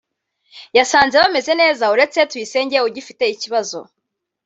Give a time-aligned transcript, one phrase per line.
[0.77, 3.79] yasanze bameze neza uretse Tuyisenge ugifite ikibazo